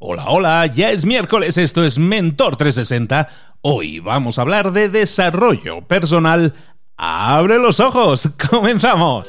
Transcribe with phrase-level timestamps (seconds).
[0.00, 3.28] Hola, hola, ya es miércoles, esto es Mentor 360.
[3.62, 6.54] Hoy vamos a hablar de desarrollo personal.
[6.96, 8.30] ¡Abre los ojos!
[8.48, 9.28] ¡Comenzamos!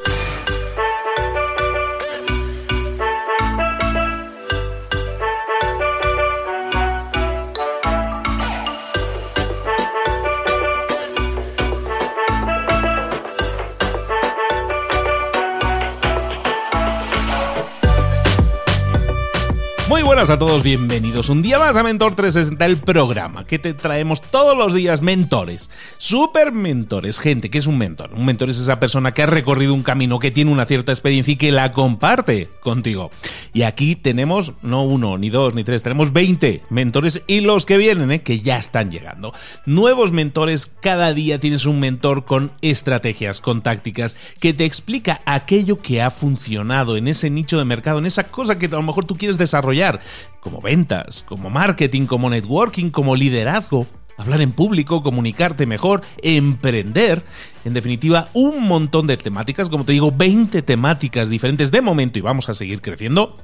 [20.19, 24.21] Buenas a todos, bienvenidos un día más a Mentor 360, el programa que te traemos
[24.21, 28.11] todos los días mentores, super mentores, gente que es un mentor.
[28.13, 31.31] Un mentor es esa persona que ha recorrido un camino, que tiene una cierta experiencia
[31.31, 33.11] y que la comparte contigo.
[33.53, 37.77] Y aquí tenemos no uno, ni dos, ni tres, tenemos 20 mentores y los que
[37.77, 38.21] vienen, ¿eh?
[38.21, 39.33] que ya están llegando.
[39.65, 45.77] Nuevos mentores, cada día tienes un mentor con estrategias, con tácticas, que te explica aquello
[45.77, 49.05] que ha funcionado en ese nicho de mercado, en esa cosa que a lo mejor
[49.05, 50.01] tú quieres desarrollar
[50.39, 57.23] como ventas, como marketing, como networking, como liderazgo, hablar en público, comunicarte mejor, emprender,
[57.63, 62.21] en definitiva, un montón de temáticas, como te digo, 20 temáticas diferentes de momento y
[62.21, 63.37] vamos a seguir creciendo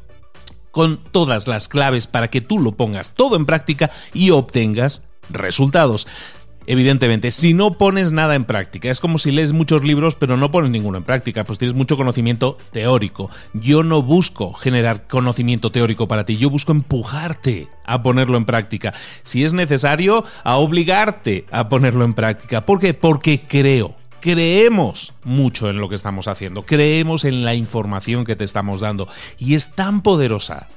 [0.71, 6.07] con todas las claves para que tú lo pongas todo en práctica y obtengas resultados.
[6.67, 10.51] Evidentemente, si no pones nada en práctica, es como si lees muchos libros pero no
[10.51, 13.29] pones ninguno en práctica, pues tienes mucho conocimiento teórico.
[13.53, 18.93] Yo no busco generar conocimiento teórico para ti, yo busco empujarte a ponerlo en práctica.
[19.23, 22.65] Si es necesario, a obligarte a ponerlo en práctica.
[22.65, 22.93] ¿Por qué?
[22.93, 28.43] Porque creo creemos mucho en lo que estamos haciendo, creemos en la información que te
[28.43, 30.67] estamos dando y es tan poderosa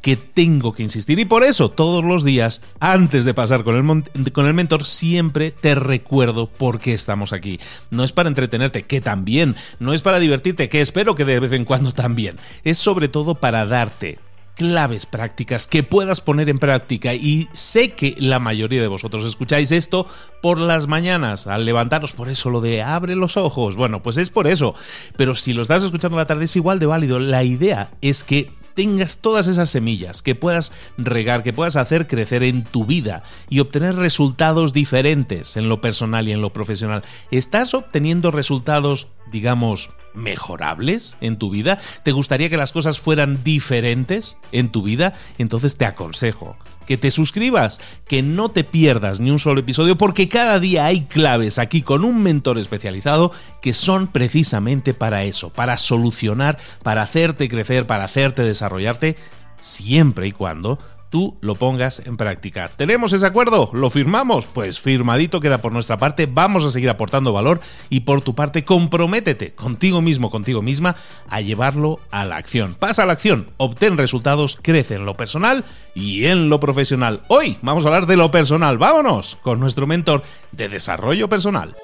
[0.00, 1.18] que tengo que insistir.
[1.18, 5.50] Y por eso todos los días, antes de pasar con el, con el mentor, siempre
[5.50, 7.60] te recuerdo por qué estamos aquí.
[7.90, 9.56] No es para entretenerte, que también.
[9.78, 12.36] No es para divertirte, que espero que de vez en cuando también.
[12.64, 14.18] Es sobre todo para darte
[14.60, 19.72] claves prácticas que puedas poner en práctica y sé que la mayoría de vosotros escucháis
[19.72, 20.06] esto
[20.42, 24.28] por las mañanas al levantaros, por eso lo de abre los ojos, bueno, pues es
[24.28, 24.74] por eso,
[25.16, 28.22] pero si lo estás escuchando a la tarde es igual de válido, la idea es
[28.22, 33.22] que tengas todas esas semillas, que puedas regar, que puedas hacer crecer en tu vida
[33.50, 37.02] y obtener resultados diferentes en lo personal y en lo profesional.
[37.30, 41.78] ¿Estás obteniendo resultados, digamos, mejorables en tu vida?
[42.02, 45.14] ¿Te gustaría que las cosas fueran diferentes en tu vida?
[45.38, 46.56] Entonces te aconsejo
[46.90, 51.02] que te suscribas, que no te pierdas ni un solo episodio, porque cada día hay
[51.02, 53.30] claves aquí con un mentor especializado
[53.62, 59.16] que son precisamente para eso, para solucionar, para hacerte crecer, para hacerte desarrollarte,
[59.60, 60.80] siempre y cuando
[61.10, 62.70] tú lo pongas en práctica.
[62.74, 63.70] ¿Tenemos ese acuerdo?
[63.74, 64.46] ¿Lo firmamos?
[64.46, 67.60] Pues firmadito queda por nuestra parte, vamos a seguir aportando valor
[67.90, 70.96] y por tu parte comprométete contigo mismo, contigo misma,
[71.28, 72.74] a llevarlo a la acción.
[72.78, 77.22] Pasa a la acción, obtén resultados, crece en lo personal y en lo profesional.
[77.28, 80.22] Hoy vamos a hablar de lo personal, vámonos con nuestro mentor
[80.52, 81.74] de desarrollo personal.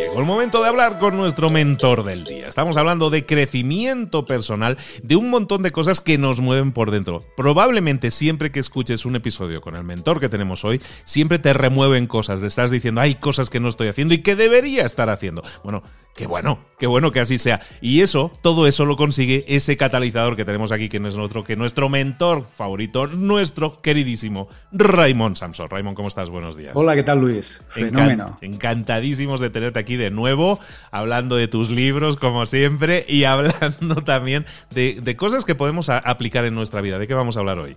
[0.00, 2.48] Llegó el momento de hablar con nuestro mentor del día.
[2.48, 7.22] Estamos hablando de crecimiento personal, de un montón de cosas que nos mueven por dentro.
[7.36, 12.06] Probablemente siempre que escuches un episodio con el mentor que tenemos hoy, siempre te remueven
[12.06, 12.40] cosas.
[12.40, 15.42] Te estás diciendo, hay cosas que no estoy haciendo y que debería estar haciendo.
[15.62, 15.82] Bueno,
[16.14, 17.60] Qué bueno, qué bueno que así sea.
[17.80, 21.44] Y eso, todo eso lo consigue ese catalizador que tenemos aquí, que no es otro
[21.44, 25.70] que nuestro mentor favorito, nuestro queridísimo Raymond Samson.
[25.70, 26.28] Raymond, ¿cómo estás?
[26.28, 26.72] Buenos días.
[26.74, 27.64] Hola, ¿qué tal, Luis?
[27.68, 28.38] Fenómeno.
[28.42, 30.60] encantadísimos de tenerte aquí de nuevo,
[30.90, 34.44] hablando de tus libros, como siempre, y hablando también
[34.74, 36.98] de, de cosas que podemos aplicar en nuestra vida.
[36.98, 37.76] ¿De qué vamos a hablar hoy?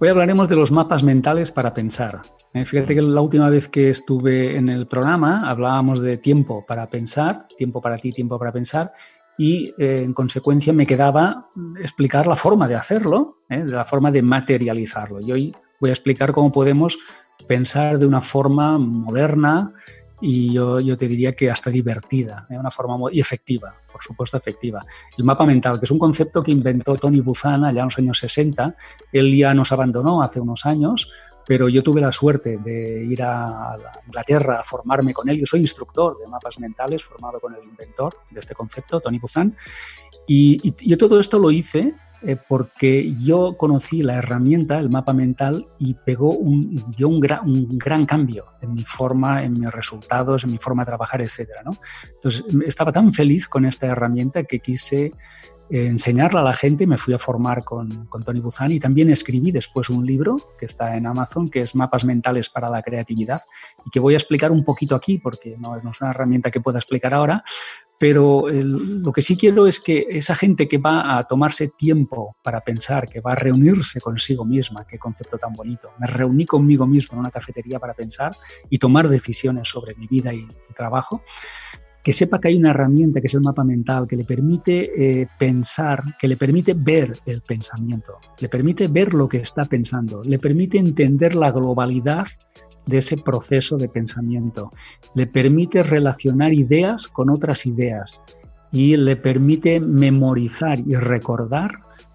[0.00, 2.22] Hoy hablaremos de los mapas mentales para pensar.
[2.52, 6.90] Eh, fíjate que la última vez que estuve en el programa hablábamos de tiempo para
[6.90, 8.92] pensar, tiempo para ti, tiempo para pensar,
[9.38, 11.48] y eh, en consecuencia me quedaba
[11.80, 15.20] explicar la forma de hacerlo, eh, de la forma de materializarlo.
[15.20, 16.98] Y hoy voy a explicar cómo podemos
[17.46, 19.72] pensar de una forma moderna
[20.26, 24.38] y yo, yo te diría que hasta divertida, de una forma y efectiva, por supuesto
[24.38, 24.82] efectiva.
[25.18, 28.18] El mapa mental, que es un concepto que inventó Tony Buzan allá en los años
[28.20, 28.74] 60,
[29.12, 31.12] él ya nos abandonó hace unos años,
[31.46, 33.76] pero yo tuve la suerte de ir a
[34.06, 35.40] Inglaterra a formarme con él.
[35.40, 39.54] Yo soy instructor de mapas mentales, formado con el inventor de este concepto, Tony Buzan,
[40.26, 41.94] y, yo todo esto lo hice
[42.26, 47.78] eh, porque yo conocí la herramienta, el mapa mental, y pegó un, dio un, un,
[47.78, 51.48] gran cambio en mi forma, en mis resultados, en mi forma de trabajar, etc.
[52.12, 55.12] Entonces, estaba tan feliz con esta herramienta que quise
[55.70, 59.50] enseñarla a la gente, me fui a formar con, con, Tony Buzan y también escribí
[59.50, 63.42] después un libro que está en Amazon, que es Mapas Mentales para la Creatividad
[63.84, 66.78] y que voy a explicar un poquito aquí porque no, es una herramienta que pueda
[66.78, 67.44] explicar ahora,
[67.98, 72.60] Pero lo que sí quiero es que esa gente que va a tomarse tiempo para
[72.60, 77.14] pensar, que va a reunirse consigo misma, qué concepto tan bonito, me reuní conmigo mismo
[77.14, 78.34] en una cafetería para pensar
[78.68, 81.22] y tomar decisiones sobre mi vida y mi trabajo,
[82.04, 85.26] que sepa que hay una herramienta que es el mapa mental, que le permite eh,
[85.38, 90.38] pensar, que le permite ver el pensamiento, le permite ver lo que está pensando, le
[90.38, 92.26] permite entender la globalidad
[92.86, 94.72] de ese proceso de pensamiento,
[95.14, 98.22] le permite relacionar ideas con otras ideas
[98.72, 101.70] y le permite memorizar y recordar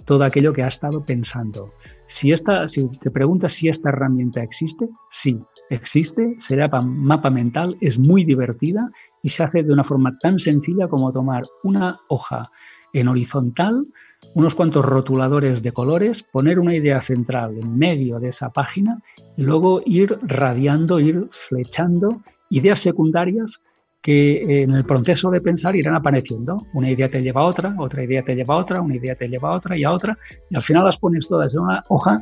[0.05, 1.71] todo aquello que ha estado pensando.
[2.07, 5.39] Si, esta, si te preguntas si esta herramienta existe, sí,
[5.69, 8.89] existe, se llama mapa mental, es muy divertida
[9.21, 12.49] y se hace de una forma tan sencilla como tomar una hoja
[12.93, 13.85] en horizontal,
[14.33, 19.01] unos cuantos rotuladores de colores, poner una idea central en medio de esa página
[19.37, 23.61] y luego ir radiando, ir flechando ideas secundarias
[24.01, 26.65] que en el proceso de pensar irán apareciendo.
[26.73, 29.27] Una idea te lleva a otra, otra idea te lleva a otra, una idea te
[29.27, 30.17] lleva a otra y a otra,
[30.49, 32.21] y al final las pones todas en una hoja,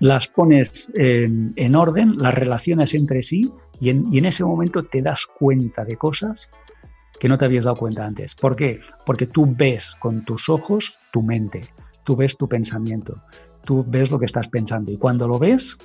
[0.00, 3.50] las pones en, orden, las relaciones entre sí,
[3.80, 6.50] y en ese momento te das cuenta de cosas
[7.24, 8.34] que no te habías dado cuenta antes.
[8.34, 8.82] ¿Por qué?
[9.06, 11.62] Porque tú ves con tus ojos tu mente,
[12.04, 13.22] tú ves tu pensamiento,
[13.64, 15.78] tú ves lo que estás pensando y cuando lo ves,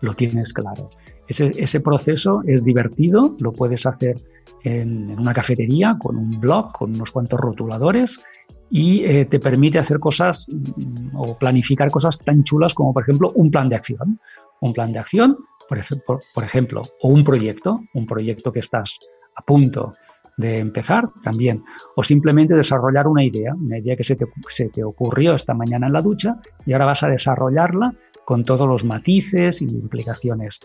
[0.00, 0.88] lo tienes claro.
[1.28, 4.24] Ese, proceso es divertido, lo puedes hacer
[4.64, 8.22] en, una cafetería, con un blog, con unos cuantos rotuladores
[8.70, 13.32] y eh, te permite hacer cosas mm, o planificar cosas tan chulas como, por ejemplo,
[13.34, 14.18] un plan de acción.
[14.62, 15.36] Un plan de acción,
[15.68, 18.98] por ejemplo, o un proyecto, un proyecto que estás
[19.34, 19.94] a punto
[20.36, 24.84] de empezar también, o simplemente desarrollar una idea, una idea que se te, se te,
[24.84, 26.36] ocurrió esta mañana en la ducha
[26.66, 27.94] y ahora vas a desarrollarla
[28.26, 30.60] con todos los matices y implicaciones.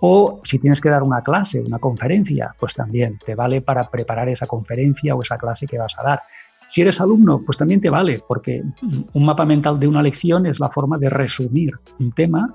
[0.00, 4.28] O si tienes que dar una clase, una conferencia, pues también te vale para preparar
[4.28, 6.22] esa conferencia o esa clase que vas a dar.
[6.66, 8.62] Si eres alumno, pues también te vale, porque
[9.12, 12.52] un mapa mental de una lección es la forma de resumir un tema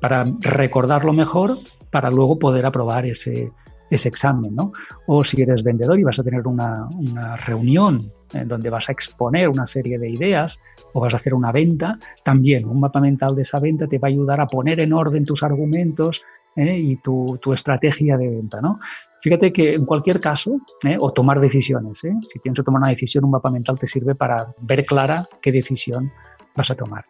[0.00, 1.58] para recordarlo mejor,
[1.90, 3.52] para luego poder aprobar ese,
[3.90, 4.72] ese examen, ¿no?
[5.06, 8.92] O si eres vendedor y vas a tener una, una, reunión en donde vas a
[8.92, 10.60] exponer una serie de ideas
[10.92, 14.08] o vas a hacer una venta, también un mapa mental de esa venta te va
[14.08, 16.22] a ayudar a poner en orden tus argumentos
[16.56, 16.78] ¿eh?
[16.78, 18.78] y tu, tu, estrategia de venta, ¿no?
[19.20, 20.96] Fíjate que en cualquier caso, ¿eh?
[21.00, 22.12] o tomar decisiones, ¿eh?
[22.28, 26.12] si que tomar una decisión, un mapa mental te sirve para ver clara qué decisión
[26.56, 27.04] vas a tomar.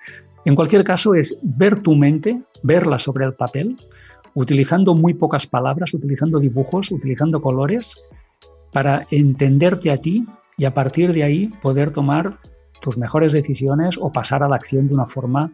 [0.44, 3.76] En cualquier caso es ver tu mente, verla sobre el papel,
[4.38, 8.00] utilizando muy pocas palabras, utilizando dibujos, utilizando colores,
[8.73, 10.26] para entenderte a ti
[10.56, 12.38] y a partir de ahí poder tomar
[12.81, 15.50] tus mejores decisiones o pasar a la acción de una forma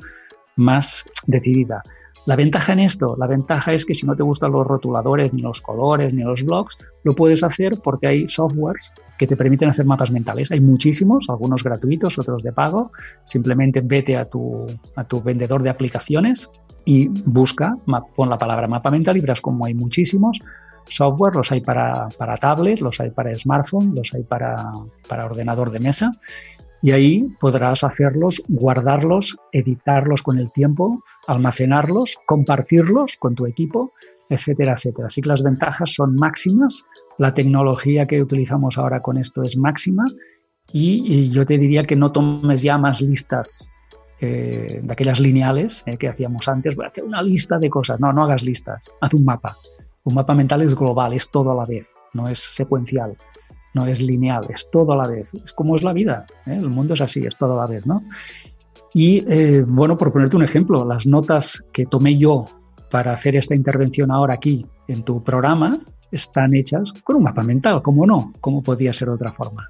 [0.56, 1.82] más decidida.
[2.26, 5.43] La ventaja en esto, la ventaja es que si no te gustan los rotuladores, ni
[5.43, 9.84] los colores, ni los blogs, lo puedes hacer porque hay softwares que te permiten hacer
[9.84, 10.50] mapas mentales.
[10.50, 12.90] Hay muchísimos, algunos gratuitos, otros de pago.
[13.25, 14.66] Simplemente vete a tu,
[14.96, 16.50] a tu vendedor de aplicaciones
[16.87, 17.76] y busca,
[18.17, 20.38] pon la palabra mapa mental y verás como hay muchísimos
[20.87, 24.70] software, los hay para, para tablet, los hay para smartphone, los hay para,
[25.08, 26.12] para ordenador de mesa
[26.84, 33.94] y ahí podrás hacerlos, guardarlos, editarlos con el tiempo, almacenarlos, compartirlos con tu equipo,
[34.28, 35.06] etcétera, etcétera.
[35.06, 36.84] Así que las ventajas son máximas,
[37.16, 40.04] la tecnología que utilizamos ahora con esto es máxima
[40.70, 43.66] y, yo te diría que no tomes ya más listas
[44.20, 47.98] eh, de aquellas lineales eh, que hacíamos antes, voy a hacer una lista de cosas.
[47.98, 49.56] No, no hagas listas, haz un mapa.
[50.03, 53.17] Un mapa mental es global, es todo a la vez, no es secuencial,
[53.74, 55.34] no es lineal, es todo a la vez.
[55.34, 56.52] Es como es la vida, ¿eh?
[56.54, 58.02] el mundo es así, es todo a la vez, ¿no?
[58.96, 59.22] Y
[59.62, 62.46] bueno, por ponerte un ejemplo, las notas que tomé yo
[62.90, 65.81] para hacer esta intervención ahora aquí en tu programa
[66.12, 68.32] están hechas con un mapa mental, ¿cómo no?
[68.40, 69.69] ¿Cómo podía ser otra forma?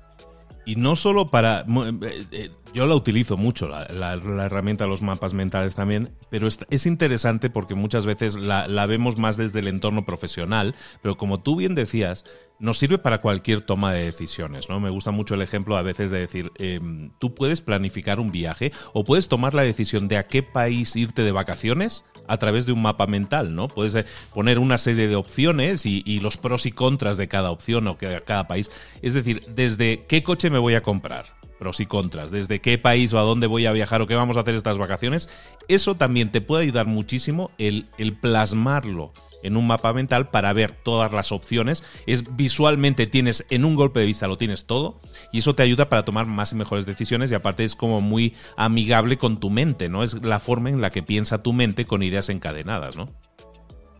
[0.67, 1.61] Y no solo para...
[1.61, 6.87] Eh, eh, yo la utilizo mucho, la, herramienta de los mapas mentales también, pero es,
[6.87, 11.77] interesante porque muchas veces la, vemos más desde el entorno profesional, pero como tú bien
[11.77, 12.25] decías,
[12.59, 14.81] nos sirve para cualquier toma de decisiones, ¿no?
[14.81, 18.73] Me gusta mucho el ejemplo a veces de decir, em, tú puedes planificar un viaje
[18.93, 22.73] o puedes tomar la decisión de a qué país irte de vacaciones a través de
[22.73, 23.69] un mapa mental, ¿no?
[23.69, 27.87] Puedes eh, poner una serie de opciones y, los pros y contras de cada opción
[27.89, 28.71] o de cada país.
[29.03, 31.35] Es decir, desde qué coche me voy a comprar,
[31.65, 34.37] pros y contras, desde qué país o a dónde voy a viajar o qué vamos
[34.37, 35.31] a hacer estas vacaciones,
[35.67, 40.73] eso también te puede ayudar muchísimo el, el plasmarlo en un mapa mental para ver
[40.73, 41.83] todas las opciones.
[42.07, 45.01] Es visualmente tienes en un golpe de vista lo tienes todo
[45.33, 48.35] y eso te ayuda para tomar más y mejores decisiones y aparte es como muy
[48.59, 50.03] amigable con tu mente, ¿no?
[50.03, 53.09] Es la forma en la que piensa tu mente con ideas encadenadas, ¿no?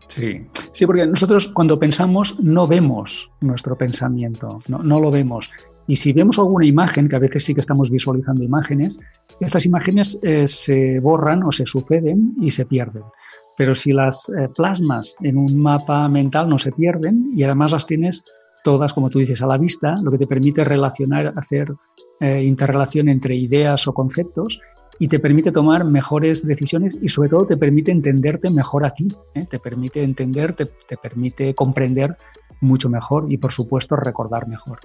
[0.07, 5.49] Sí, sí, porque nosotros cuando pensamos no vemos nuestro pensamiento, no, no lo vemos.
[5.87, 8.99] Y si vemos alguna imagen, que a veces sí que estamos visualizando imágenes,
[9.39, 13.03] estas imágenes eh, se borran o se suceden y se pierden.
[13.57, 17.85] Pero si las eh, plasmas en un mapa mental no se pierden y además las
[17.85, 18.23] tienes
[18.63, 21.71] todas, como tú dices, a la vista, lo que te permite relacionar, hacer
[22.19, 24.59] eh, interrelación entre ideas o conceptos
[24.97, 29.07] y te permite tomar mejores decisiones y sobre todo te permite entenderte mejor a ti,
[29.49, 32.17] te permite entender, te, te permite comprender
[32.61, 34.79] mucho mejor y por supuesto recordar mejor.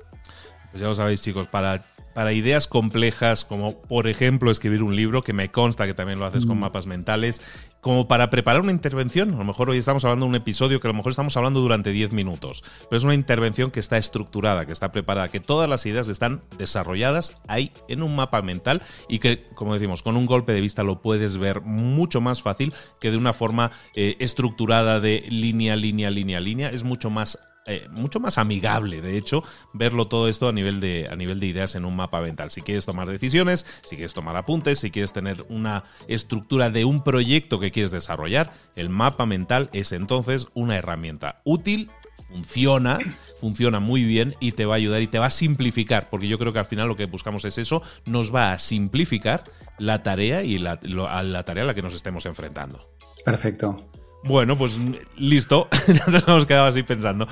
[0.70, 1.84] Pues ya lo sabéis, chicos, para,
[2.14, 6.26] para ideas complejas, como por ejemplo escribir un libro, que me consta que también lo
[6.26, 6.60] haces con mm.
[6.60, 7.42] mapas mentales,
[7.80, 9.34] como para preparar una intervención.
[9.34, 11.60] A lo mejor hoy estamos hablando de un episodio que a lo mejor estamos hablando
[11.60, 15.68] durante 10 minutos, pero es una intervención que está estructurada, que está preparada, que todas
[15.68, 20.26] las ideas están desarrolladas ahí en un mapa mental y que, como decimos, con un
[20.26, 25.00] golpe de vista lo puedes ver mucho más fácil que de una forma eh, estructurada
[25.00, 26.70] de línea, línea, línea, línea.
[26.70, 31.08] Es mucho más eh, mucho más amigable, de hecho, verlo todo esto a nivel, de,
[31.10, 32.50] a nivel de ideas en un mapa mental.
[32.50, 37.04] Si quieres tomar decisiones, si quieres tomar apuntes, si quieres tener una estructura de un
[37.04, 41.90] proyecto que quieres desarrollar, el mapa mental es entonces una herramienta útil
[42.30, 42.98] funciona,
[43.40, 46.38] funciona muy bien y te va a ayudar y te va a simplificar, porque yo
[46.38, 49.44] creo que al final lo que buscamos es eso, nos va a simplificar
[49.78, 52.88] la tarea y la, la tarea a la que nos estemos enfrentando.
[53.24, 53.89] Perfecto.
[54.22, 54.78] Bueno, pues
[55.16, 55.68] listo.
[56.06, 57.26] Nos hemos quedado así pensando.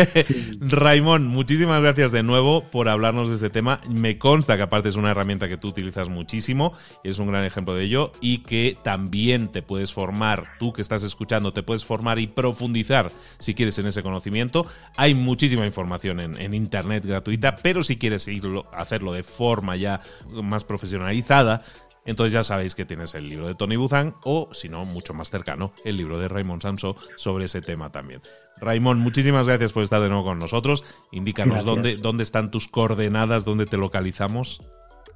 [0.60, 3.80] Raimón, muchísimas gracias de nuevo por hablarnos de este tema.
[3.88, 6.72] Me consta que aparte es una herramienta que tú utilizas muchísimo,
[7.04, 11.04] es un gran ejemplo de ello y que también te puedes formar, tú que estás
[11.04, 14.66] escuchando, te puedes formar y profundizar si quieres en ese conocimiento.
[14.96, 18.28] Hay muchísima información en, internet gratuita, pero si quieres
[18.72, 20.00] hacerlo de forma ya
[20.30, 21.62] más profesionalizada,
[22.04, 25.30] entonces ya sabéis que tienes el libro de Tony Buzan o, si no, mucho más
[25.30, 28.20] cercano, el libro de Raymond Samso sobre ese tema también.
[28.60, 30.84] Raymond, muchísimas gracias por estar de nuevo con nosotros.
[31.12, 34.60] Indícanos dónde, dónde están tus coordenadas, dónde te localizamos.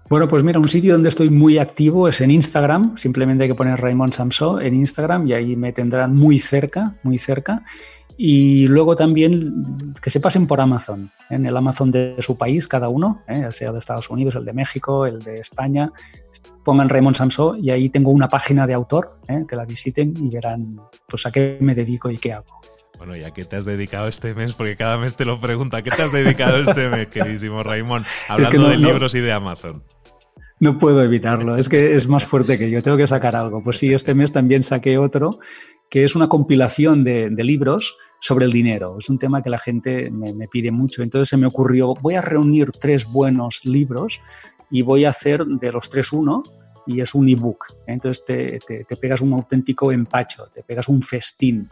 [0.08, 2.96] Bueno, pues mira, un sitio donde estoy muy activo es en Instagram.
[2.96, 7.18] Simplemente hay que poner Raymond Samso en Instagram y ahí me tendrán muy cerca, muy
[7.18, 7.62] cerca.
[8.20, 12.88] Y luego también que se pasen por Amazon, en el Amazon de su país, cada
[12.88, 13.46] uno, ¿eh?
[13.52, 15.92] sea de Estados Unidos, el de México, el de España.
[16.64, 19.44] Pongan Raymond Samso y ahí tengo una página de autor, ¿eh?
[19.48, 22.60] que la visiten y verán pues, a qué me dedico y qué hago.
[22.98, 24.52] Bueno, ¿y a qué te has dedicado este mes?
[24.54, 25.80] Porque cada mes te lo pregunta.
[25.82, 28.04] ¿Qué te has dedicado este mes, queridísimo Raymond?
[28.26, 29.84] Hablando de libros y de Amazon.
[30.58, 33.62] No puedo evitarlo, es que es más fuerte que yo, tengo que sacar algo.
[33.62, 35.38] Pues sí, este mes también saqué otro,
[35.88, 38.96] que es una compilación de, de libros sobre el dinero.
[38.98, 41.02] Es un tema que la gente me, pide mucho.
[41.02, 44.20] Entonces se me ocurrió, voy a reunir tres buenos libros
[44.70, 46.42] y voy a hacer de los tres uno
[46.88, 47.66] y es un ebook.
[47.86, 51.68] Entonces te, te, pegas un auténtico empacho, te pegas un festín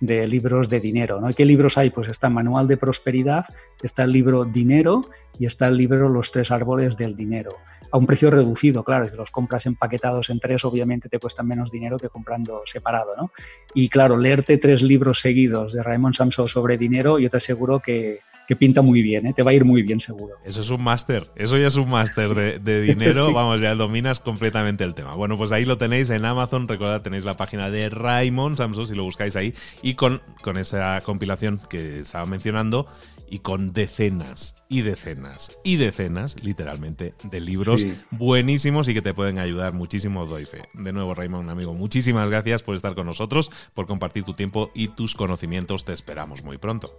[0.00, 1.20] de libros de dinero.
[1.20, 1.32] ¿no?
[1.32, 1.90] ¿Qué libros hay?
[1.90, 3.46] Pues está Manual de Prosperidad,
[3.82, 7.56] está el libro Dinero y está el libro Los tres árboles del dinero
[7.94, 11.70] a un precio reducido, claro, si los compras empaquetados en tres, obviamente te cuestan menos
[11.70, 13.30] dinero que comprando separado, ¿no?
[13.72, 18.18] Y claro, leerte tres libros seguidos de Raymond Samson sobre dinero, yo te aseguro que,
[18.58, 19.32] pinta muy bien, ¿eh?
[19.34, 20.34] te va a ir muy bien seguro.
[20.44, 24.84] Eso es un máster, eso ya es un máster de, dinero, vamos, ya dominas completamente
[24.84, 25.14] el tema.
[25.14, 28.94] Bueno, pues ahí lo tenéis en Amazon, recordad, tenéis la página de Raymond Samson, si
[28.94, 32.86] lo buscáis ahí, y con, con esa compilación que estaba mencionando,
[33.28, 39.38] y con decenas y decenas y decenas, literalmente, de libros buenísimos y que te pueden
[39.38, 40.68] ayudar muchísimo, doy fe.
[40.74, 44.88] De nuevo, Raymond, amigo, muchísimas gracias por estar con nosotros, por compartir tu tiempo y
[44.88, 45.84] tus conocimientos.
[45.84, 46.98] Te esperamos muy pronto.